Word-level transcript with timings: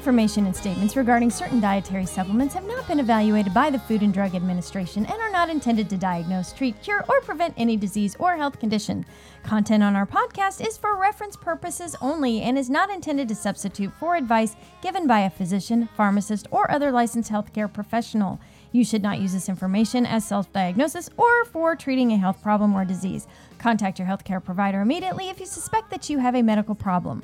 Information 0.00 0.46
and 0.46 0.56
statements 0.56 0.96
regarding 0.96 1.28
certain 1.28 1.60
dietary 1.60 2.06
supplements 2.06 2.54
have 2.54 2.64
not 2.64 2.88
been 2.88 3.00
evaluated 3.00 3.52
by 3.52 3.68
the 3.68 3.78
Food 3.78 4.00
and 4.00 4.14
Drug 4.14 4.34
Administration 4.34 5.04
and 5.04 5.20
are 5.20 5.30
not 5.30 5.50
intended 5.50 5.90
to 5.90 5.98
diagnose, 5.98 6.54
treat, 6.54 6.80
cure, 6.82 7.04
or 7.06 7.20
prevent 7.20 7.52
any 7.58 7.76
disease 7.76 8.16
or 8.18 8.34
health 8.34 8.58
condition. 8.58 9.04
Content 9.42 9.82
on 9.82 9.96
our 9.96 10.06
podcast 10.06 10.66
is 10.66 10.78
for 10.78 10.98
reference 10.98 11.36
purposes 11.36 11.94
only 12.00 12.40
and 12.40 12.56
is 12.56 12.70
not 12.70 12.88
intended 12.88 13.28
to 13.28 13.34
substitute 13.34 13.92
for 14.00 14.16
advice 14.16 14.56
given 14.80 15.06
by 15.06 15.20
a 15.20 15.28
physician, 15.28 15.86
pharmacist, 15.94 16.48
or 16.50 16.70
other 16.70 16.90
licensed 16.90 17.30
healthcare 17.30 17.70
professional. 17.70 18.40
You 18.72 18.86
should 18.86 19.02
not 19.02 19.20
use 19.20 19.34
this 19.34 19.50
information 19.50 20.06
as 20.06 20.24
self 20.24 20.50
diagnosis 20.50 21.10
or 21.18 21.44
for 21.44 21.76
treating 21.76 22.10
a 22.10 22.16
health 22.16 22.42
problem 22.42 22.74
or 22.74 22.86
disease. 22.86 23.26
Contact 23.58 23.98
your 23.98 24.08
healthcare 24.08 24.42
provider 24.42 24.80
immediately 24.80 25.28
if 25.28 25.40
you 25.40 25.44
suspect 25.44 25.90
that 25.90 26.08
you 26.08 26.20
have 26.20 26.34
a 26.34 26.40
medical 26.40 26.74
problem. 26.74 27.22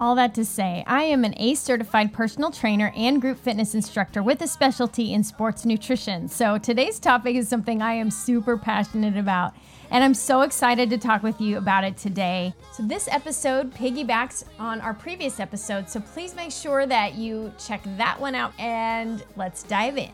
All 0.00 0.16
that 0.16 0.34
to 0.34 0.44
say, 0.44 0.82
I 0.88 1.04
am 1.04 1.24
an 1.24 1.34
ACE 1.36 1.60
certified 1.60 2.12
personal 2.12 2.50
trainer 2.50 2.92
and 2.96 3.20
group 3.20 3.38
fitness 3.38 3.76
instructor 3.76 4.24
with 4.24 4.42
a 4.42 4.48
specialty 4.48 5.14
in 5.14 5.22
sports 5.22 5.64
nutrition. 5.64 6.26
So 6.28 6.58
today's 6.58 6.98
topic 6.98 7.36
is 7.36 7.48
something 7.48 7.80
I 7.80 7.92
am 7.92 8.10
super 8.10 8.58
passionate 8.58 9.16
about, 9.16 9.54
and 9.92 10.02
I'm 10.02 10.14
so 10.14 10.40
excited 10.40 10.90
to 10.90 10.98
talk 10.98 11.22
with 11.22 11.40
you 11.40 11.58
about 11.58 11.84
it 11.84 11.96
today. 11.96 12.54
So, 12.72 12.82
this 12.82 13.06
episode 13.06 13.72
piggybacks 13.72 14.42
on 14.58 14.80
our 14.80 14.94
previous 14.94 15.38
episode, 15.38 15.88
so 15.88 16.00
please 16.00 16.34
make 16.34 16.50
sure 16.50 16.86
that 16.86 17.14
you 17.14 17.52
check 17.56 17.80
that 17.96 18.20
one 18.20 18.34
out 18.34 18.52
and 18.58 19.24
let's 19.36 19.62
dive 19.62 19.96
in. 19.96 20.10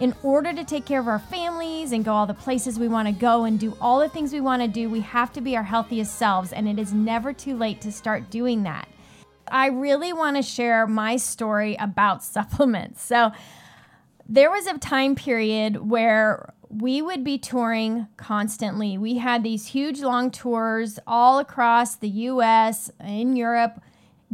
In 0.00 0.14
order 0.22 0.52
to 0.52 0.62
take 0.62 0.84
care 0.84 1.00
of 1.00 1.08
our 1.08 1.18
families 1.18 1.92
and 1.92 2.04
go 2.04 2.12
all 2.12 2.26
the 2.26 2.34
places 2.34 2.78
we 2.78 2.88
want 2.88 3.08
to 3.08 3.12
go 3.12 3.44
and 3.44 3.58
do 3.58 3.74
all 3.80 3.98
the 3.98 4.10
things 4.10 4.34
we 4.34 4.42
want 4.42 4.60
to 4.60 4.68
do, 4.68 4.90
we 4.90 5.00
have 5.00 5.32
to 5.32 5.40
be 5.40 5.56
our 5.56 5.62
healthiest 5.62 6.16
selves, 6.16 6.52
and 6.52 6.68
it 6.68 6.78
is 6.78 6.92
never 6.92 7.32
too 7.32 7.56
late 7.56 7.80
to 7.80 7.90
start 7.90 8.28
doing 8.28 8.62
that. 8.64 8.86
I 9.48 9.66
really 9.66 10.12
want 10.12 10.36
to 10.36 10.42
share 10.42 10.86
my 10.86 11.16
story 11.16 11.76
about 11.78 12.22
supplements. 12.24 13.02
So, 13.02 13.32
there 14.28 14.50
was 14.50 14.66
a 14.66 14.78
time 14.78 15.14
period 15.14 15.90
where 15.90 16.54
we 16.70 17.02
would 17.02 17.22
be 17.22 17.36
touring 17.36 18.06
constantly. 18.16 18.96
We 18.96 19.18
had 19.18 19.42
these 19.42 19.66
huge 19.66 20.00
long 20.00 20.30
tours 20.30 20.98
all 21.06 21.38
across 21.38 21.96
the 21.96 22.08
US, 22.08 22.90
in 23.00 23.36
Europe, 23.36 23.82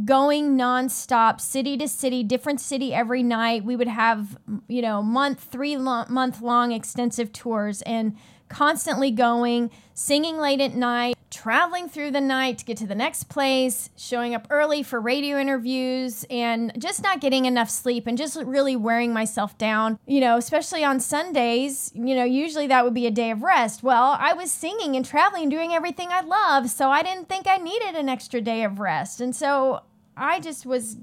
going 0.05 0.57
nonstop, 0.57 1.41
city 1.41 1.75
to 1.77 1.87
city, 1.87 2.23
different 2.23 2.61
city 2.61 2.93
every 2.93 3.23
night. 3.23 3.65
We 3.65 3.75
would 3.75 3.89
have, 3.89 4.37
you 4.67 4.81
know, 4.81 5.01
month, 5.01 5.41
three 5.51 5.75
lo- 5.75 6.05
month 6.07 6.41
long 6.41 6.71
extensive 6.71 7.33
tours 7.33 7.81
and 7.81 8.15
constantly 8.47 9.11
going, 9.11 9.69
singing 9.93 10.37
late 10.37 10.61
at 10.61 10.73
night, 10.73 11.17
traveling 11.31 11.87
through 11.87 12.11
the 12.11 12.21
night 12.21 12.57
to 12.57 12.65
get 12.65 12.77
to 12.77 12.87
the 12.87 12.95
next 12.95 13.25
place, 13.25 13.89
showing 13.95 14.33
up 14.33 14.47
early 14.49 14.83
for 14.83 14.99
radio 14.99 15.37
interviews, 15.37 16.25
and 16.29 16.71
just 16.77 17.03
not 17.03 17.21
getting 17.21 17.45
enough 17.45 17.69
sleep 17.69 18.07
and 18.07 18.17
just 18.17 18.35
really 18.37 18.75
wearing 18.75 19.13
myself 19.13 19.57
down, 19.57 19.99
you 20.07 20.19
know, 20.19 20.37
especially 20.37 20.83
on 20.83 20.99
Sundays. 20.99 21.91
You 21.93 22.15
know, 22.15 22.23
usually 22.23 22.67
that 22.67 22.83
would 22.83 22.93
be 22.93 23.07
a 23.07 23.11
day 23.11 23.31
of 23.31 23.43
rest. 23.43 23.83
Well, 23.83 24.17
I 24.19 24.33
was 24.33 24.51
singing 24.51 24.95
and 24.95 25.05
traveling 25.05 25.43
and 25.43 25.51
doing 25.51 25.73
everything 25.73 26.09
I 26.11 26.21
love, 26.21 26.69
so 26.69 26.89
I 26.89 27.03
didn't 27.03 27.29
think 27.29 27.47
I 27.47 27.57
needed 27.57 27.95
an 27.95 28.09
extra 28.09 28.41
day 28.41 28.63
of 28.63 28.79
rest. 28.79 29.21
And 29.21 29.35
so 29.35 29.83
I 30.17 30.39
just 30.39 30.65
was, 30.65 30.97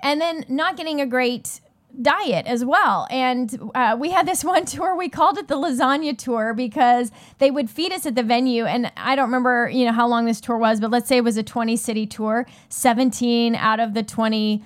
and 0.00 0.20
then 0.20 0.44
not 0.48 0.76
getting 0.76 1.00
a 1.00 1.06
great 1.06 1.60
diet 2.00 2.46
as 2.46 2.64
well. 2.64 3.06
And 3.10 3.70
uh, 3.74 3.96
we 3.98 4.10
had 4.10 4.26
this 4.26 4.44
one 4.44 4.64
tour, 4.64 4.96
we 4.96 5.08
called 5.08 5.38
it 5.38 5.48
the 5.48 5.56
lasagna 5.56 6.16
tour 6.16 6.54
because 6.54 7.10
they 7.38 7.50
would 7.50 7.68
feed 7.68 7.92
us 7.92 8.06
at 8.06 8.14
the 8.14 8.22
venue. 8.22 8.64
And 8.64 8.90
I 8.96 9.16
don't 9.16 9.26
remember, 9.26 9.68
you 9.68 9.84
know, 9.84 9.92
how 9.92 10.06
long 10.06 10.24
this 10.24 10.40
tour 10.40 10.56
was, 10.56 10.80
but 10.80 10.90
let's 10.90 11.08
say 11.08 11.18
it 11.18 11.24
was 11.24 11.36
a 11.36 11.42
20 11.42 11.76
city 11.76 12.06
tour, 12.06 12.46
17 12.68 13.54
out 13.54 13.80
of 13.80 13.94
the 13.94 14.02
20 14.02 14.64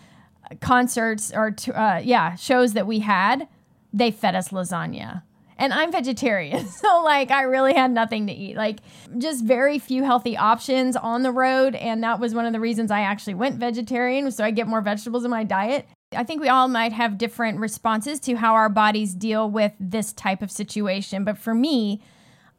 concerts 0.61 1.33
or, 1.35 1.55
uh, 1.75 2.01
yeah, 2.03 2.37
shows 2.37 2.75
that 2.75 2.87
we 2.87 3.01
had, 3.01 3.49
they 3.93 4.11
fed 4.11 4.35
us 4.35 4.51
lasagna. 4.51 5.23
And 5.59 5.73
I'm 5.73 5.91
vegetarian, 5.91 6.69
so 6.69 7.03
like 7.03 7.31
I 7.31 7.43
really 7.43 7.73
had 7.73 7.91
nothing 7.91 8.27
to 8.27 8.33
eat. 8.33 8.57
Like 8.57 8.81
just 9.17 9.43
very 9.43 9.79
few 9.79 10.05
healthy 10.05 10.37
options 10.37 10.97
on 10.97 11.23
the 11.23 11.33
road, 11.33 11.75
and 11.75 12.03
that 12.03 12.21
was 12.21 12.35
one 12.35 12.45
of 12.45 12.53
the 12.53 12.61
reasons 12.61 12.91
I 12.91 13.01
actually 13.01 13.35
went 13.35 13.57
vegetarian, 13.57 14.31
so 14.31 14.45
I 14.45 14.51
get 14.51 14.69
more 14.69 14.83
vegetables 14.83 15.25
in 15.25 15.31
my 15.31 15.45
diet. 15.45 15.89
I 16.17 16.25
think 16.25 16.41
we 16.41 16.49
all 16.49 16.69
might 16.69 16.93
have 16.93 17.19
different 17.19 17.59
responses 17.59 18.19
to 18.21 18.37
how 18.37 18.55
our 18.55 18.69
bodies 18.69 19.15
deal 19.15 19.51
with 19.51 19.73
this 19.79 20.13
type 20.13 20.43
of 20.43 20.51
situation. 20.51 21.25
But 21.25 21.39
for 21.39 21.55
me, 21.55 22.03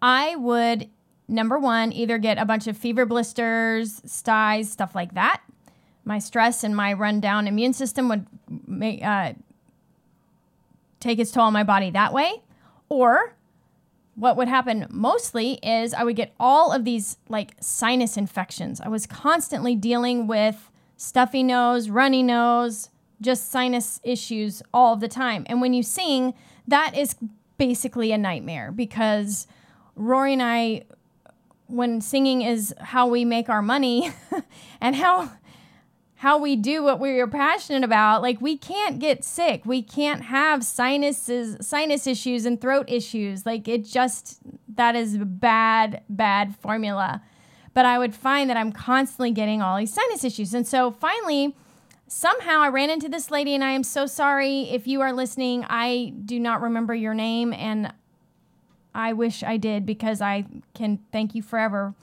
I 0.01 0.35
would, 0.35 0.89
number 1.27 1.57
one, 1.57 1.91
either 1.91 2.17
get 2.17 2.37
a 2.37 2.45
bunch 2.45 2.67
of 2.67 2.77
fever 2.77 3.05
blisters, 3.05 4.01
styes, 4.05 4.71
stuff 4.71 4.95
like 4.95 5.13
that. 5.15 5.41
My 6.05 6.19
stress 6.19 6.63
and 6.63 6.75
my 6.75 6.93
rundown 6.93 7.47
immune 7.47 7.73
system 7.73 8.07
would 8.07 8.25
make, 8.65 9.03
uh, 9.03 9.33
take 10.99 11.19
its 11.19 11.31
toll 11.31 11.43
on 11.45 11.53
my 11.53 11.63
body 11.63 11.89
that 11.91 12.13
way. 12.13 12.41
Or 12.89 13.35
what 14.15 14.37
would 14.37 14.47
happen 14.47 14.87
mostly 14.89 15.59
is 15.61 15.93
I 15.93 16.03
would 16.03 16.15
get 16.15 16.33
all 16.39 16.71
of 16.71 16.85
these 16.85 17.17
like 17.29 17.55
sinus 17.59 18.17
infections. 18.17 18.81
I 18.81 18.89
was 18.89 19.05
constantly 19.05 19.75
dealing 19.75 20.27
with 20.27 20.71
stuffy 20.95 21.43
nose, 21.43 21.89
runny 21.89 22.23
nose, 22.23 22.89
just 23.21 23.51
sinus 23.51 23.99
issues 24.03 24.61
all 24.73 24.95
the 24.95 25.07
time. 25.07 25.45
And 25.47 25.61
when 25.61 25.73
you 25.73 25.83
sing, 25.83 26.33
that 26.67 26.97
is 26.97 27.15
basically 27.57 28.11
a 28.11 28.17
nightmare 28.17 28.71
because 28.71 29.47
Rory 29.95 30.33
and 30.33 30.43
I, 30.43 30.85
when 31.67 32.01
singing 32.01 32.41
is 32.41 32.73
how 32.79 33.07
we 33.07 33.25
make 33.25 33.49
our 33.49 33.61
money 33.61 34.11
and 34.81 34.95
how 34.95 35.31
how 36.17 36.39
we 36.39 36.55
do 36.55 36.83
what 36.83 36.99
we're 36.99 37.27
passionate 37.27 37.83
about 37.83 38.23
like 38.23 38.41
we 38.41 38.57
can't 38.57 38.99
get 38.99 39.23
sick. 39.23 39.65
We 39.65 39.83
can't 39.83 40.23
have 40.23 40.63
sinuses 40.63 41.65
sinus 41.65 42.07
issues 42.07 42.45
and 42.45 42.59
throat 42.59 42.85
issues. 42.87 43.45
Like 43.45 43.67
it 43.67 43.85
just 43.85 44.39
that 44.75 44.95
is 44.95 45.15
a 45.15 45.25
bad 45.25 46.01
bad 46.09 46.55
formula. 46.55 47.21
But 47.73 47.85
i 47.85 47.99
would 47.99 48.15
find 48.15 48.49
that 48.49 48.57
i'm 48.57 48.71
constantly 48.71 49.29
getting 49.29 49.61
all 49.61 49.77
these 49.77 49.93
sinus 49.93 50.23
issues. 50.23 50.53
And 50.55 50.67
so 50.67 50.91
finally 50.91 51.55
somehow 52.07 52.61
I 52.61 52.69
ran 52.69 52.89
into 52.89 53.09
this 53.09 53.29
lady, 53.31 53.53
and 53.53 53.63
I 53.63 53.71
am 53.71 53.83
so 53.83 54.05
sorry 54.05 54.69
if 54.69 54.87
you 54.87 55.01
are 55.01 55.13
listening. 55.13 55.65
I 55.69 56.13
do 56.25 56.39
not 56.39 56.61
remember 56.61 56.95
your 56.95 57.13
name, 57.13 57.53
and 57.53 57.93
I 58.95 59.13
wish 59.13 59.43
I 59.43 59.57
did 59.57 59.85
because 59.85 60.21
I 60.21 60.45
can 60.73 60.99
thank 61.11 61.35
you 61.35 61.41
forever. 61.41 61.93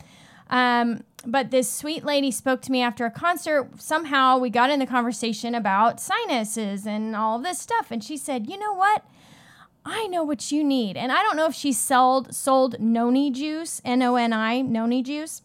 Um, 0.50 1.04
but 1.26 1.50
this 1.50 1.70
sweet 1.70 2.04
lady 2.04 2.30
spoke 2.30 2.60
to 2.62 2.72
me 2.72 2.82
after 2.82 3.06
a 3.06 3.10
concert. 3.10 3.80
Somehow 3.80 4.38
we 4.38 4.50
got 4.50 4.70
in 4.70 4.78
the 4.78 4.86
conversation 4.86 5.54
about 5.54 6.00
sinuses 6.00 6.86
and 6.86 7.16
all 7.16 7.38
this 7.38 7.58
stuff, 7.58 7.90
and 7.90 8.04
she 8.04 8.16
said, 8.16 8.48
"You 8.48 8.58
know 8.58 8.74
what? 8.74 9.04
I 9.86 10.06
know 10.06 10.22
what 10.22 10.52
you 10.52 10.62
need." 10.62 10.96
And 10.96 11.10
I 11.10 11.22
don't 11.22 11.36
know 11.36 11.46
if 11.46 11.54
she 11.54 11.72
sold 11.72 12.34
sold 12.34 12.78
noni 12.78 13.30
juice, 13.30 13.80
N 13.84 14.02
O 14.02 14.16
N 14.16 14.32
I, 14.32 14.60
noni 14.60 15.02
juice. 15.02 15.42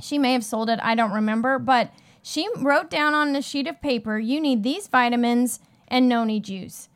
She 0.00 0.18
may 0.18 0.32
have 0.32 0.44
sold 0.44 0.68
it. 0.70 0.80
I 0.82 0.94
don't 0.94 1.12
remember, 1.12 1.58
but 1.58 1.92
she 2.22 2.48
wrote 2.56 2.90
down 2.90 3.14
on 3.14 3.34
a 3.34 3.42
sheet 3.42 3.66
of 3.66 3.80
paper, 3.80 4.18
you 4.18 4.40
need 4.40 4.62
these 4.62 4.88
vitamins 4.88 5.60
and 5.88 6.08
noni 6.08 6.40
juice. 6.40 6.88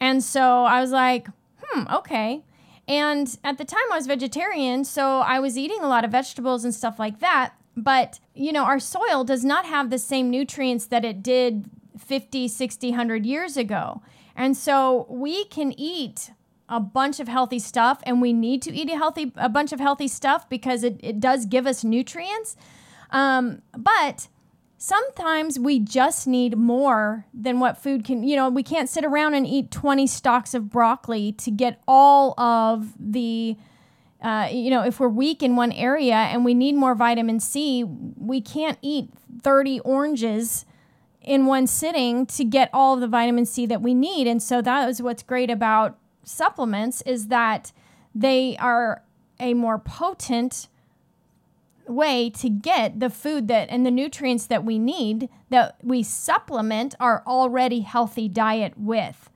And 0.00 0.22
so 0.22 0.64
I 0.64 0.80
was 0.80 0.90
like, 0.90 1.28
hmm, 1.62 1.84
okay. 1.92 2.44
And 2.88 3.36
at 3.42 3.58
the 3.58 3.64
time 3.64 3.80
I 3.92 3.96
was 3.96 4.06
vegetarian, 4.06 4.84
so 4.84 5.20
I 5.20 5.40
was 5.40 5.58
eating 5.58 5.82
a 5.82 5.88
lot 5.88 6.04
of 6.04 6.12
vegetables 6.12 6.64
and 6.64 6.74
stuff 6.74 6.98
like 6.98 7.20
that. 7.20 7.54
But, 7.76 8.20
you 8.34 8.52
know, 8.52 8.64
our 8.64 8.78
soil 8.78 9.24
does 9.24 9.44
not 9.44 9.66
have 9.66 9.90
the 9.90 9.98
same 9.98 10.30
nutrients 10.30 10.86
that 10.86 11.04
it 11.04 11.22
did 11.22 11.68
50, 11.98 12.48
60, 12.48 12.90
100 12.90 13.26
years 13.26 13.56
ago. 13.56 14.02
And 14.34 14.56
so 14.56 15.06
we 15.08 15.44
can 15.46 15.72
eat 15.78 16.30
a 16.68 16.80
bunch 16.80 17.20
of 17.20 17.28
healthy 17.28 17.58
stuff 17.58 18.00
and 18.04 18.20
we 18.20 18.32
need 18.32 18.60
to 18.62 18.74
eat 18.74 18.90
a 18.90 18.96
healthy 18.96 19.32
a 19.36 19.48
bunch 19.48 19.72
of 19.72 19.78
healthy 19.78 20.08
stuff 20.08 20.48
because 20.48 20.82
it, 20.82 20.98
it 21.00 21.20
does 21.20 21.46
give 21.46 21.66
us 21.66 21.84
nutrients. 21.84 22.56
Um, 23.10 23.62
but 23.76 24.28
sometimes 24.78 25.58
we 25.58 25.78
just 25.78 26.26
need 26.26 26.56
more 26.56 27.26
than 27.32 27.58
what 27.60 27.78
food 27.78 28.04
can 28.04 28.22
you 28.22 28.36
know 28.36 28.48
we 28.48 28.62
can't 28.62 28.88
sit 28.88 29.04
around 29.04 29.34
and 29.34 29.46
eat 29.46 29.70
20 29.70 30.06
stalks 30.06 30.52
of 30.52 30.68
broccoli 30.70 31.32
to 31.32 31.50
get 31.50 31.80
all 31.86 32.38
of 32.38 32.92
the 32.98 33.56
uh, 34.22 34.48
you 34.50 34.70
know, 34.70 34.82
if 34.82 34.98
we're 34.98 35.08
weak 35.08 35.42
in 35.42 35.56
one 35.56 35.72
area 35.72 36.14
and 36.14 36.44
we 36.44 36.54
need 36.54 36.74
more 36.74 36.94
vitamin 36.94 37.38
C, 37.38 37.84
we 37.84 38.40
can't 38.40 38.78
eat 38.82 39.10
30 39.42 39.80
oranges 39.80 40.64
in 41.20 41.46
one 41.46 41.66
sitting 41.66 42.24
to 42.26 42.44
get 42.44 42.70
all 42.72 42.94
of 42.94 43.00
the 43.00 43.08
vitamin 43.08 43.44
C 43.44 43.66
that 43.66 43.82
we 43.82 43.94
need. 43.94 44.26
And 44.26 44.42
so 44.42 44.62
that 44.62 44.88
is 44.88 45.02
what's 45.02 45.22
great 45.22 45.50
about 45.50 45.98
supplements 46.24 47.02
is 47.02 47.28
that 47.28 47.72
they 48.14 48.56
are 48.56 49.02
a 49.38 49.54
more 49.54 49.78
potent 49.78 50.68
way 51.86 52.30
to 52.30 52.48
get 52.48 53.00
the 53.00 53.10
food 53.10 53.48
that 53.48 53.68
and 53.70 53.86
the 53.86 53.90
nutrients 53.90 54.46
that 54.46 54.64
we 54.64 54.78
need 54.78 55.28
that 55.50 55.76
we 55.82 56.02
supplement 56.02 56.94
our 56.98 57.22
already 57.26 57.80
healthy 57.80 58.28
diet 58.28 58.74
with. 58.76 59.30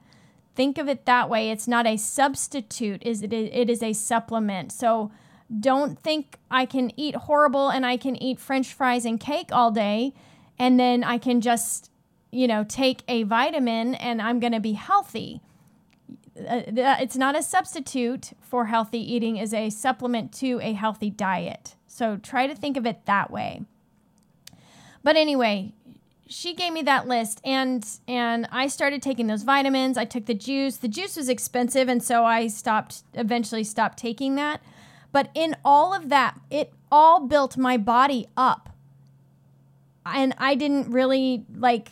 Think 0.54 0.78
of 0.78 0.88
it 0.88 1.06
that 1.06 1.30
way. 1.30 1.50
It's 1.50 1.68
not 1.68 1.86
a 1.86 1.96
substitute, 1.96 3.02
is 3.02 3.22
it 3.22 3.32
it 3.32 3.70
is 3.70 3.82
a 3.82 3.92
supplement. 3.92 4.72
So 4.72 5.10
don't 5.58 5.98
think 5.98 6.38
I 6.50 6.66
can 6.66 6.92
eat 6.98 7.14
horrible 7.14 7.70
and 7.70 7.84
I 7.84 7.96
can 7.96 8.20
eat 8.22 8.38
french 8.38 8.72
fries 8.72 9.04
and 9.04 9.18
cake 9.18 9.48
all 9.52 9.70
day 9.70 10.14
and 10.58 10.78
then 10.78 11.02
I 11.02 11.18
can 11.18 11.40
just, 11.40 11.90
you 12.30 12.46
know, 12.46 12.64
take 12.64 13.02
a 13.08 13.22
vitamin 13.24 13.94
and 13.94 14.20
I'm 14.20 14.38
going 14.38 14.52
to 14.52 14.60
be 14.60 14.74
healthy. 14.74 15.40
Uh, 16.38 16.62
it's 17.00 17.16
not 17.16 17.36
a 17.36 17.42
substitute 17.42 18.32
for 18.40 18.66
healthy 18.66 19.00
eating 19.00 19.38
is 19.38 19.52
a 19.52 19.70
supplement 19.70 20.32
to 20.34 20.60
a 20.62 20.74
healthy 20.74 21.10
diet. 21.10 21.76
So 22.00 22.16
try 22.16 22.46
to 22.46 22.54
think 22.54 22.78
of 22.78 22.86
it 22.86 23.04
that 23.04 23.30
way. 23.30 23.60
But 25.04 25.16
anyway, 25.16 25.74
she 26.26 26.54
gave 26.54 26.72
me 26.72 26.80
that 26.80 27.06
list 27.06 27.42
and 27.44 27.86
and 28.08 28.48
I 28.50 28.68
started 28.68 29.02
taking 29.02 29.26
those 29.26 29.42
vitamins. 29.42 29.98
I 29.98 30.06
took 30.06 30.24
the 30.24 30.32
juice. 30.32 30.78
The 30.78 30.88
juice 30.88 31.14
was 31.18 31.28
expensive 31.28 31.90
and 31.90 32.02
so 32.02 32.24
I 32.24 32.46
stopped 32.46 33.02
eventually 33.12 33.64
stopped 33.64 33.98
taking 33.98 34.34
that. 34.36 34.62
But 35.12 35.28
in 35.34 35.56
all 35.62 35.92
of 35.92 36.08
that, 36.08 36.40
it 36.48 36.72
all 36.90 37.26
built 37.26 37.58
my 37.58 37.76
body 37.76 38.28
up. 38.34 38.70
And 40.06 40.34
I 40.38 40.54
didn't 40.54 40.90
really 40.90 41.44
like 41.54 41.90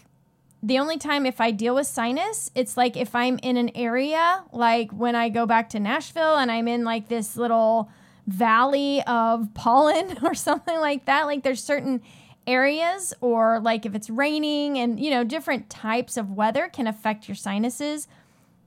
the 0.62 0.78
only 0.78 0.96
time 0.96 1.26
if 1.26 1.38
I 1.38 1.50
deal 1.50 1.74
with 1.74 1.86
sinus, 1.86 2.50
it's 2.54 2.78
like 2.78 2.96
if 2.96 3.14
I'm 3.14 3.38
in 3.42 3.58
an 3.58 3.72
area, 3.74 4.42
like 4.54 4.90
when 4.90 5.14
I 5.14 5.28
go 5.28 5.44
back 5.44 5.68
to 5.70 5.78
Nashville 5.78 6.36
and 6.36 6.50
I'm 6.50 6.66
in 6.66 6.82
like 6.82 7.08
this 7.08 7.36
little 7.36 7.90
valley 8.28 9.02
of 9.06 9.52
pollen 9.54 10.18
or 10.22 10.34
something 10.34 10.78
like 10.78 11.06
that. 11.06 11.26
Like 11.26 11.42
there's 11.42 11.62
certain 11.62 12.02
areas, 12.46 13.12
or 13.20 13.60
like 13.60 13.84
if 13.84 13.94
it's 13.94 14.08
raining 14.08 14.78
and, 14.78 14.98
you 14.98 15.10
know, 15.10 15.24
different 15.24 15.68
types 15.68 16.16
of 16.16 16.30
weather 16.30 16.68
can 16.68 16.86
affect 16.86 17.28
your 17.28 17.34
sinuses. 17.34 18.08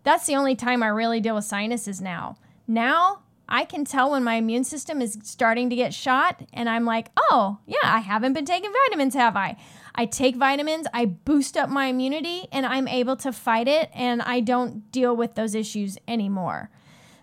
That's 0.03 0.25
the 0.25 0.35
only 0.35 0.55
time 0.55 0.83
I 0.83 0.87
really 0.87 1.19
deal 1.19 1.35
with 1.35 1.45
sinuses 1.45 2.01
now. 2.01 2.37
Now 2.67 3.21
I 3.51 3.65
can 3.65 3.83
tell 3.83 4.11
when 4.11 4.23
my 4.23 4.35
immune 4.35 4.63
system 4.63 5.01
is 5.01 5.17
starting 5.23 5.69
to 5.71 5.75
get 5.75 5.93
shot, 5.93 6.41
and 6.53 6.69
I'm 6.69 6.85
like, 6.85 7.09
oh, 7.17 7.57
yeah, 7.67 7.79
I 7.83 7.99
haven't 7.99 8.31
been 8.31 8.45
taking 8.45 8.71
vitamins, 8.87 9.13
have 9.13 9.35
I? 9.35 9.57
I 9.93 10.05
take 10.05 10.37
vitamins, 10.37 10.87
I 10.93 11.03
boost 11.03 11.57
up 11.57 11.69
my 11.69 11.87
immunity, 11.87 12.47
and 12.53 12.65
I'm 12.65 12.87
able 12.87 13.17
to 13.17 13.33
fight 13.33 13.67
it, 13.67 13.89
and 13.93 14.21
I 14.21 14.39
don't 14.39 14.89
deal 14.93 15.13
with 15.13 15.35
those 15.35 15.53
issues 15.53 15.97
anymore. 16.07 16.69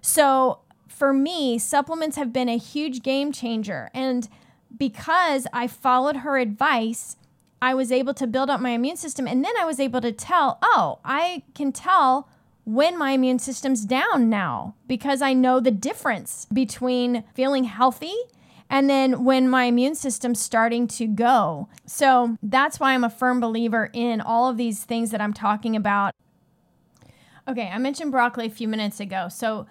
So, 0.03 0.61
for 0.99 1.13
me, 1.13 1.59
supplements 1.59 2.17
have 2.17 2.33
been 2.33 2.49
a 2.49 2.59
huge 2.59 3.03
game 3.03 3.31
changer. 3.33 3.91
And 3.95 4.29
because 4.77 5.47
I 5.53 5.67
followed 5.69 6.17
her 6.17 6.39
advice, 6.39 7.17
I 7.63 7.75
was 7.75 7.93
able 7.93 8.15
to 8.15 8.27
build 8.27 8.51
up 8.51 8.61
my 8.61 8.71
immune 8.71 8.97
system. 8.97 9.27
And 9.27 9.45
then 9.45 9.57
I 9.59 9.65
was 9.65 9.81
able 9.81 10.01
to 10.01 10.13
tell, 10.13 10.59
oh, 10.61 10.99
I 11.05 11.45
can 11.55 11.73
tell 11.73 12.29
when 12.65 12.99
my 12.99 13.13
immune 13.13 13.39
system's 13.39 13.85
down 13.85 14.29
now 14.29 14.75
because 14.87 15.23
I 15.23 15.33
know 15.33 15.61
the 15.61 15.71
difference 15.71 16.47
between 16.53 17.25
feeling 17.35 17.65
healthy 17.65 18.15
and 18.69 18.91
then 18.91 19.25
when 19.25 19.49
my 19.49 19.65
immune 19.65 19.95
system's 19.95 20.41
starting 20.41 20.87
to 20.89 21.07
go. 21.07 21.69
So 21.87 22.37
that's 22.43 22.79
why 22.79 22.93
I'm 22.93 23.05
a 23.05 23.11
firm 23.11 23.41
believer 23.41 23.89
in 23.93 24.21
all 24.21 24.51
of 24.51 24.59
these 24.59 24.85
things 24.85 25.11
that 25.13 25.21
I'm 25.21 25.33
talking 25.33 25.75
about. 25.75 26.15
Okay, 27.49 27.71
I 27.73 27.79
mentioned 27.79 28.11
broccoli 28.11 28.47
a 28.47 28.51
few 28.51 28.69
minutes 28.69 29.01
ago. 29.01 29.29
So 29.31 29.67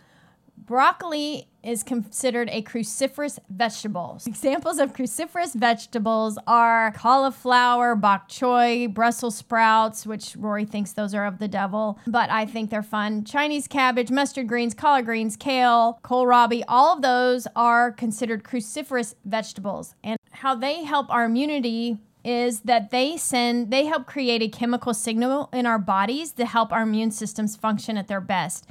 Broccoli 0.67 1.47
is 1.63 1.81
considered 1.81 2.49
a 2.51 2.61
cruciferous 2.61 3.39
vegetable. 3.49 4.21
Examples 4.25 4.79
of 4.79 4.91
cruciferous 4.91 5.53
vegetables 5.53 6.37
are 6.45 6.91
cauliflower, 6.91 7.95
bok 7.95 8.27
choy, 8.27 8.93
Brussels 8.93 9.37
sprouts, 9.37 10.05
which 10.05 10.35
Rory 10.35 10.65
thinks 10.65 10.91
those 10.91 11.13
are 11.13 11.25
of 11.25 11.39
the 11.39 11.47
devil, 11.47 11.97
but 12.05 12.29
I 12.29 12.45
think 12.45 12.69
they're 12.69 12.83
fun. 12.83 13.23
Chinese 13.23 13.65
cabbage, 13.65 14.11
mustard 14.11 14.49
greens, 14.49 14.73
collard 14.73 15.05
greens, 15.05 15.37
kale, 15.37 15.99
kohlrabi, 16.03 16.63
all 16.67 16.95
of 16.95 17.01
those 17.01 17.47
are 17.55 17.93
considered 17.93 18.43
cruciferous 18.43 19.15
vegetables. 19.23 19.95
And 20.03 20.19
how 20.31 20.53
they 20.53 20.83
help 20.83 21.09
our 21.09 21.23
immunity 21.23 21.97
is 22.25 22.61
that 22.61 22.91
they 22.91 23.15
send 23.15 23.71
they 23.71 23.85
help 23.85 24.05
create 24.05 24.41
a 24.41 24.49
chemical 24.49 24.93
signal 24.93 25.49
in 25.53 25.65
our 25.65 25.79
bodies 25.79 26.33
to 26.33 26.45
help 26.45 26.73
our 26.73 26.81
immune 26.81 27.11
systems 27.11 27.55
function 27.55 27.95
at 27.97 28.09
their 28.09 28.19
best. 28.19 28.67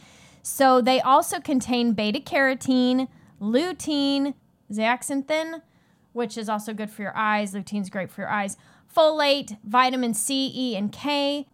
So 0.48 0.80
they 0.80 1.00
also 1.00 1.40
contain 1.40 1.92
beta 1.92 2.20
carotene, 2.20 3.08
lutein, 3.40 4.34
zeaxanthin, 4.70 5.60
which 6.12 6.38
is 6.38 6.48
also 6.48 6.72
good 6.72 6.88
for 6.88 7.02
your 7.02 7.16
eyes. 7.16 7.52
Lutein's 7.52 7.90
great 7.90 8.12
for 8.12 8.20
your 8.20 8.30
eyes. 8.30 8.56
Folate, 8.96 9.58
vitamin 9.64 10.14
C, 10.14 10.52
E, 10.54 10.76
and 10.76 10.92
K. 10.92 11.48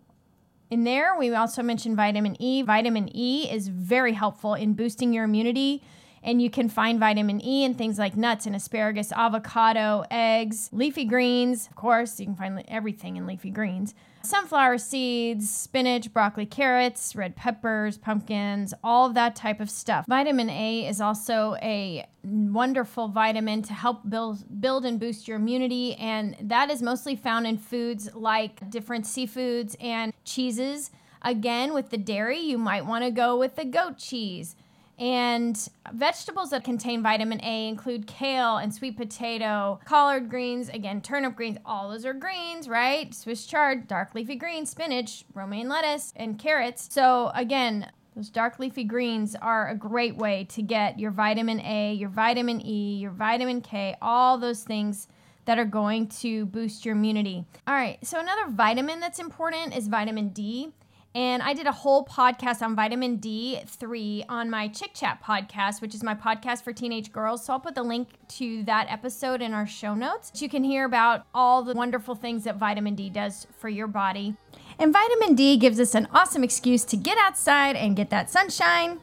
In 0.71 0.85
there, 0.85 1.17
we 1.19 1.35
also 1.35 1.63
mentioned 1.63 1.97
vitamin 1.97 2.37
E. 2.39 2.61
Vitamin 2.61 3.09
E 3.17 3.51
is 3.51 3.69
very 3.69 4.13
helpful 4.13 4.53
in 4.53 4.75
boosting 4.75 5.15
your 5.15 5.25
immunity. 5.25 5.83
And 6.23 6.41
you 6.41 6.51
can 6.51 6.69
find 6.69 7.01
vitamin 7.01 7.45
E 7.45 7.65
in 7.65 7.75
things 7.75 7.99
like 7.99 8.17
nuts 8.17 8.47
and 8.47 8.55
asparagus, 8.55 9.13
avocado, 9.13 10.05
eggs, 10.11 10.69
leafy 10.73 11.05
greens. 11.05 11.67
Of 11.69 11.77
course, 11.77 12.21
you 12.21 12.27
can 12.27 12.37
find 12.37 12.63
everything 12.69 13.17
in 13.17 13.27
leafy 13.27 13.51
greens 13.51 13.95
sunflower 14.25 14.79
seeds, 14.79 15.51
spinach, 15.51 16.13
broccoli, 16.13 16.47
carrots, 16.47 17.15
red 17.17 17.37
peppers, 17.37 17.99
pumpkins, 17.99 18.73
all 18.83 19.07
of 19.07 19.15
that 19.15 19.37
type 19.37 19.61
of 19.61 19.71
stuff. 19.71 20.07
Vitamin 20.07 20.49
A 20.49 20.87
is 20.87 21.01
also 21.01 21.57
a 21.63 22.07
wonderful 22.25 23.09
vitamin 23.09 23.63
to 23.63 23.73
help 23.73 24.09
build 24.09 24.61
build 24.61 24.85
and 24.85 25.01
boost 25.01 25.27
your 25.27 25.39
immunity 25.39 25.97
and 25.97 26.37
that 26.41 26.71
is 26.71 26.81
mostly 26.81 27.17
found 27.17 27.49
in 27.49 27.59
foods 27.59 28.15
like 28.15 28.71
different 28.71 29.05
seafoods 29.05 29.75
and 29.81 30.13
cheeses. 30.25 30.91
Again, 31.23 31.73
with 31.73 31.91
the 31.91 31.99
dairy, 31.99 32.39
you 32.39 32.59
might 32.59 32.85
want 32.85 33.05
to 33.05 33.11
go 33.11 33.37
with 33.37 33.57
the 33.57 33.65
goat 33.65 33.97
cheese. 33.99 34.57
And 35.03 35.59
vegetables 35.93 36.51
that 36.51 36.63
contain 36.63 37.03
vitamin 37.03 37.41
A 37.43 37.67
include 37.67 38.07
kale 38.07 38.59
and 38.59 38.73
sweet 38.73 38.97
potato, 38.97 39.81
collard 39.85 40.31
greens, 40.31 40.69
again, 40.69 41.01
turnip 41.01 41.35
greens. 41.35 41.59
All 41.67 41.91
those 41.91 42.07
are 42.07 42.13
greens, 42.13 42.69
right? 42.69 43.13
Swiss 43.13 43.45
chard, 43.45 43.89
dark 43.89 44.15
leafy 44.15 44.37
greens, 44.37 44.71
spinach, 44.71 45.25
romaine 45.35 45.69
lettuce, 45.69 46.13
and 46.15 46.39
carrots. 46.39 46.89
So, 46.89 47.33
again, 47.35 47.91
those 48.15 48.31
dark 48.31 48.61
leafy 48.61 48.85
greens 48.85 49.35
are 49.35 49.71
a 49.71 49.75
great 49.75 50.17
way 50.17 50.45
to 50.51 50.63
get 50.63 51.01
your 51.01 51.11
vitamin 51.11 51.59
A, 51.63 51.95
your 51.95 52.09
vitamin 52.09 52.65
E, 52.65 52.99
your 52.99 53.11
vitamin 53.11 53.61
K, 53.61 53.97
all 54.01 54.39
those 54.39 54.63
things 54.63 55.09
that 55.47 55.59
are 55.59 55.65
going 55.65 56.07
to 56.07 56.47
boost 56.47 56.85
your 56.85 56.95
immunity. 56.95 57.45
All 57.67 57.75
right, 57.75 57.99
so 58.07 58.21
another 58.21 58.49
vitamin 58.51 59.01
that's 59.01 59.19
important 59.19 59.77
is 59.77 59.89
vitamin 59.89 60.29
D. 60.29 60.73
And 61.15 61.43
I 61.43 61.53
did 61.53 61.67
a 61.67 61.73
whole 61.73 62.07
podcast 62.07 62.63
on 62.63 62.75
vitamin 62.75 63.19
D3 63.19 64.25
on 64.31 64.49
my 64.49 64.69
ChikChat 64.69 65.21
podcast, 65.21 65.83
which 65.83 65.95
is 65.95 66.03
my 66.03 66.15
podcast 66.15 66.63
for 66.63 66.73
teenage 66.73 67.13
girls. 67.13 67.45
So 67.45 67.53
I'll 67.53 67.61
put 67.61 67.75
the 67.75 67.83
link 67.83 68.09
to 68.29 68.63
that 68.65 68.87
episode 68.91 69.43
in 69.43 69.53
our 69.53 69.67
show 69.67 69.95
notes. 69.95 70.41
You 70.41 70.49
can 70.49 70.65
hear 70.65 70.87
about 70.87 71.27
all 71.35 71.63
the 71.63 71.75
wonderful 71.75 72.15
things 72.15 72.45
that 72.45 72.57
vitamin 72.57 72.95
D 72.95 73.11
does 73.11 73.47
for 73.59 73.69
your 73.69 73.89
body. 73.89 74.37
And 74.79 74.91
vitamin 74.91 75.35
D 75.35 75.59
gives 75.59 75.79
us 75.79 75.95
an 75.95 76.09
awesome 76.13 76.43
excuse 76.43 76.83
to 76.87 76.97
get 76.97 77.19
outside 77.19 77.77
and 77.77 77.95
get 77.95 78.09
that 78.09 78.31
sunshine. 78.31 79.01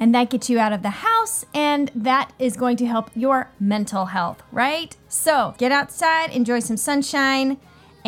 And 0.00 0.14
that 0.14 0.30
gets 0.30 0.48
you 0.48 0.58
out 0.58 0.72
of 0.72 0.82
the 0.82 0.90
house, 0.90 1.44
and 1.52 1.90
that 1.92 2.32
is 2.38 2.56
going 2.56 2.76
to 2.76 2.86
help 2.86 3.10
your 3.16 3.50
mental 3.58 4.06
health, 4.06 4.44
right? 4.52 4.96
So 5.08 5.56
get 5.58 5.72
outside, 5.72 6.30
enjoy 6.30 6.60
some 6.60 6.76
sunshine 6.76 7.58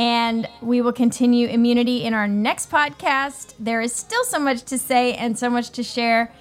and 0.00 0.48
we 0.62 0.80
will 0.80 0.94
continue 0.94 1.46
immunity 1.46 2.04
in 2.04 2.14
our 2.14 2.26
next 2.26 2.70
podcast. 2.70 3.52
There 3.58 3.82
is 3.82 3.94
still 3.94 4.24
so 4.24 4.38
much 4.38 4.62
to 4.62 4.78
say 4.78 5.12
and 5.12 5.38
so 5.38 5.50
much 5.50 5.68
to 5.72 5.82
share. 5.82 6.32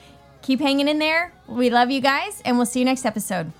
Keep 0.41 0.61
hanging 0.61 0.87
in 0.87 0.97
there. 0.97 1.33
We 1.45 1.69
love 1.69 1.91
you 1.91 1.99
guys, 1.99 2.41
and 2.45 2.55
we'll 2.55 2.65
see 2.65 2.79
you 2.79 2.85
next 2.85 3.05
episode. 3.05 3.51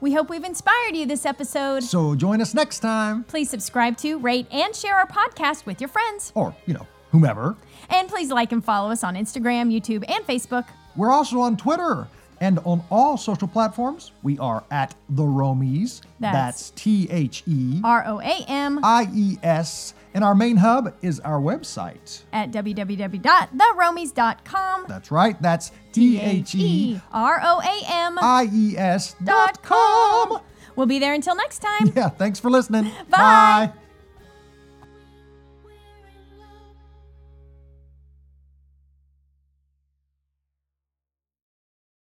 We 0.00 0.14
hope 0.14 0.30
we've 0.30 0.44
inspired 0.44 0.96
you 0.96 1.04
this 1.04 1.26
episode. 1.26 1.82
So 1.82 2.14
join 2.14 2.40
us 2.40 2.54
next 2.54 2.78
time. 2.78 3.24
Please 3.24 3.50
subscribe 3.50 3.98
to, 3.98 4.18
rate, 4.18 4.46
and 4.50 4.74
share 4.74 4.94
our 4.94 5.06
podcast 5.06 5.66
with 5.66 5.82
your 5.82 5.88
friends. 5.88 6.32
Or, 6.34 6.56
you 6.64 6.72
know, 6.72 6.86
whomever. 7.10 7.54
And 7.90 8.08
please 8.08 8.30
like 8.30 8.50
and 8.52 8.64
follow 8.64 8.90
us 8.90 9.04
on 9.04 9.14
Instagram, 9.14 9.70
YouTube, 9.70 10.08
and 10.08 10.26
Facebook. 10.26 10.64
We're 10.96 11.10
also 11.10 11.38
on 11.40 11.58
Twitter 11.58 12.08
And 12.40 12.60
on 12.64 12.82
all 12.90 13.16
social 13.16 13.48
platforms, 13.48 14.12
we 14.22 14.38
are 14.38 14.62
at 14.70 14.94
The 15.10 15.24
ROAMies. 15.24 16.02
That's 16.20 16.70
T 16.70 17.08
H 17.10 17.42
E 17.46 17.80
R 17.82 18.04
O 18.06 18.20
A 18.20 18.44
M 18.48 18.78
I 18.84 19.08
E 19.12 19.36
S. 19.42 19.94
And 20.14 20.24
our 20.24 20.34
main 20.34 20.56
hub 20.56 20.94
is 21.02 21.20
our 21.20 21.40
website. 21.40 22.22
at 22.32 22.50
www.theroamies.com. 22.50 24.84
That's 24.88 25.10
right, 25.10 25.40
that's 25.42 25.72
T 25.92 26.18
H 26.20 26.54
E 26.54 27.00
R 27.12 27.40
O 27.42 27.60
A 27.60 27.82
M 27.92 28.18
I 28.20 28.48
E 28.52 28.76
S 28.76 29.16
dot 29.24 29.62
com. 29.62 30.40
We'll 30.76 30.86
be 30.86 30.98
there 30.98 31.14
until 31.14 31.34
next 31.34 31.58
time. 31.58 31.92
Yeah, 31.96 32.08
thanks 32.08 32.38
for 32.38 32.50
listening. 32.50 32.84
Bye. 33.10 33.72
Bye. 33.72 33.87